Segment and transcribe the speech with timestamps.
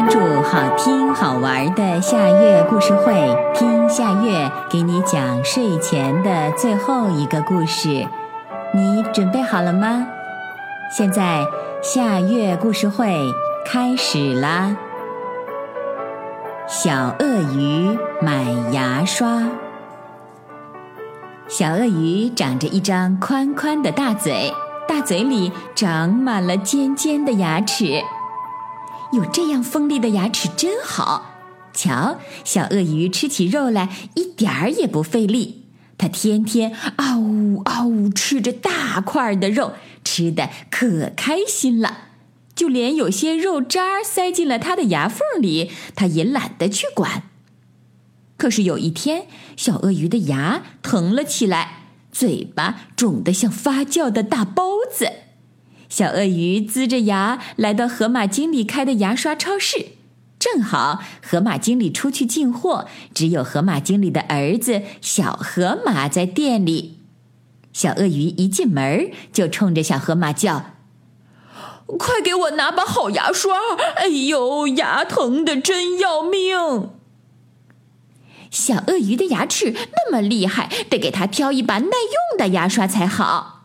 [0.00, 3.12] 关注好听好玩的夏月故事会，
[3.54, 8.06] 听夏月给你讲睡前的最后一个故事。
[8.72, 10.06] 你准备好了吗？
[10.90, 11.44] 现在
[11.82, 13.14] 夏月故事会
[13.66, 14.74] 开始啦！
[16.66, 19.42] 小鳄鱼买牙刷。
[21.46, 24.50] 小鳄鱼长着一张宽宽的大嘴，
[24.88, 28.02] 大嘴里长满了尖尖的牙齿。
[29.12, 31.26] 有这样锋利的牙齿真好。
[31.72, 35.66] 瞧，小鳄鱼吃起肉来一点儿也不费力。
[35.96, 42.08] 它天天嗷呜嗷呜吃着大块的肉，吃的可开心了。
[42.54, 47.24] 就连有些肉渣塞进了它的牙缝里，它也懒得去管。
[48.36, 55.10] 可是有一天，小鳄鱼的牙疼了起来，嘴巴肿得像发酵的大包子。
[55.90, 59.86] 小鳄鱼龇着牙来到河马经理开的牙刷超市，
[60.38, 67.00] 正好河马经理出去进货，只有河马经理的儿子小河马在店里。
[67.72, 70.76] 小鳄鱼一进门就冲着小河马叫
[71.98, 73.56] ：“快给我拿把好牙刷！
[73.96, 76.90] 哎呦，牙疼的真要命！”
[78.50, 83.59] 小鳄鱼的牙齿那么厉害，得给它挑一把耐用的牙刷才好。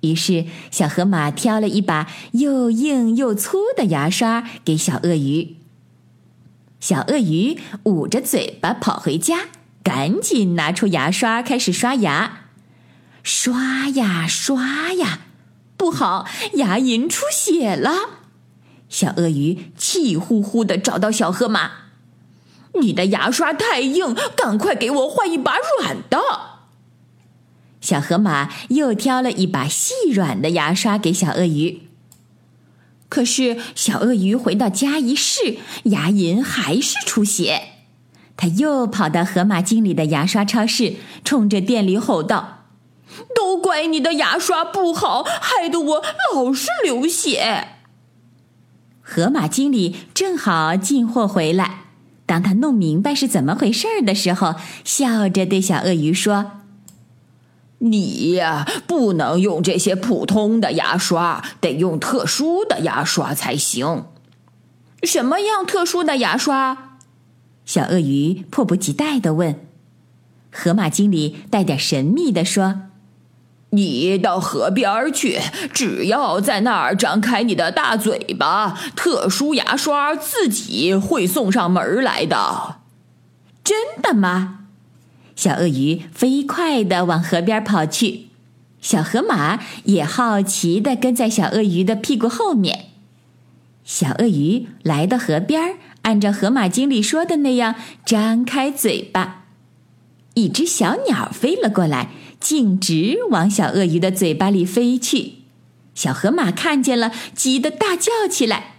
[0.00, 5.56] 于是，小河马挑了一把又硬又粗的牙刷给小鳄鱼。
[6.78, 9.48] 小鳄鱼捂着嘴巴跑回家，
[9.82, 12.44] 赶紧拿出牙刷开始刷牙。
[13.24, 15.20] 刷呀刷呀，
[15.76, 17.92] 不好，牙龈出血了！
[18.88, 21.72] 小鳄鱼气呼呼地找到小河马
[22.80, 26.18] ：“你的牙刷太硬，赶快给我换一把软的。”
[27.88, 31.84] 小河马又挑了一把细软的牙刷给小鳄鱼，
[33.08, 37.62] 可是小鳄鱼回到家一试，牙龈还是出血。
[38.36, 42.66] 他又跑到河马经理的牙刷超市，冲着店里吼道
[43.34, 46.02] ：“都怪你的牙刷不好，害得我
[46.34, 47.68] 老是流血。”
[49.00, 51.84] 河马经理正好进货回来，
[52.26, 56.57] 当他弄明白是怎么回事儿的时候，笑着对小鳄鱼说。
[57.78, 64.06] 你呀，不能用这些普通的牙刷，得用特殊的牙刷才行。
[65.04, 66.98] 什么样特殊的牙刷？
[67.64, 69.60] 小鳄鱼迫不及待的问。
[70.50, 72.80] 河马经理带点神秘的说
[73.70, 75.38] ：“你到河边去，
[75.72, 82.80] 只要在那儿张开你的大嘴巴，特殊牙刷自己会送上门来的。”
[83.62, 84.57] 真的吗？
[85.38, 88.26] 小鳄鱼飞快地往河边跑去，
[88.80, 92.86] 小河马也好奇地跟在小鳄鱼的屁股后面。
[93.84, 99.44] 小鳄鱼来到河边，按照河马经理说的那样张开嘴巴，
[100.34, 102.10] 一只小鸟飞了过来，
[102.40, 105.34] 径直往小鳄鱼的嘴巴里飞去。
[105.94, 108.74] 小河马看见了，急得大叫起来：“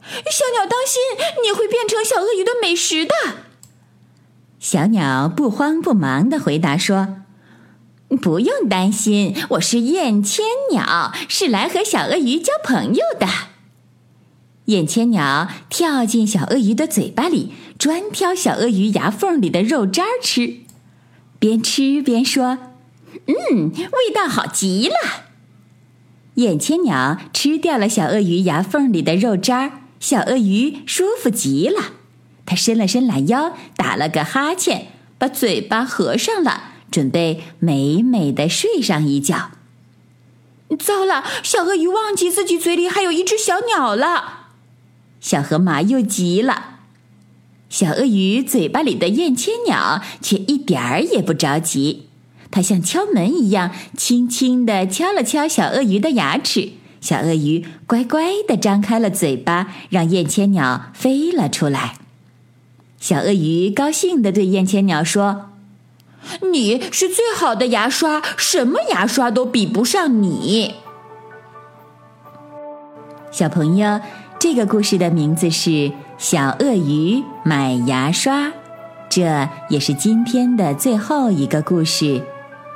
[0.00, 1.02] 小鸟，当心，
[1.44, 3.12] 你会变成小鳄鱼的美食的！”
[4.60, 7.18] 小鸟不慌不忙地回答说
[8.20, 13.28] ：“不用担心，我是燕千鸟，是来和小鳄鱼交朋友的。”
[14.66, 20.56] 燕千鸟跳进小鳄鱼的嘴巴里，专挑小鳄鱼牙缝里的肉渣吃，
[21.38, 22.58] 边吃边说
[23.26, 24.94] ：“嗯，味道好极了。”
[26.34, 31.92] 燕千鸟吃掉了小鳄鱼牙缝里的肉渣，小鳄鱼舒服极了。
[32.48, 34.86] 他伸了伸懒腰，打了个哈欠，
[35.18, 39.50] 把嘴巴合上了，准备美美的睡上一觉。
[40.78, 44.46] 糟了，小鳄鱼忘记自己嘴里还有一只小鸟了。
[45.20, 46.76] 小河马又急了。
[47.68, 52.08] 小鳄鱼嘴巴里的燕千鸟却一点儿也不着急，
[52.50, 56.70] 它像敲门一样，轻轻地敲了敲小鳄鱼的牙齿。
[57.02, 61.96] 小鳄鱼乖乖地张开了嘴巴，让燕千鸟飞了出来。
[62.98, 65.50] 小鳄鱼高兴地对燕千鸟说
[66.52, 70.74] ：“你是最好的牙刷，什么牙刷都比不上你。”
[73.30, 74.00] 小朋友，
[74.40, 75.70] 这个故事的名字是
[76.18, 78.46] 《小鳄鱼买牙刷》，
[79.08, 82.20] 这也是今天的最后一个故事。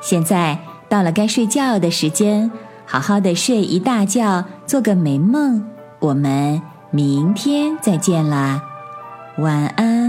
[0.00, 2.50] 现在到了该睡觉的时间，
[2.86, 5.64] 好好的睡一大觉，做个美梦。
[6.00, 6.60] 我们
[6.90, 8.62] 明天再见啦，
[9.38, 10.07] 晚安。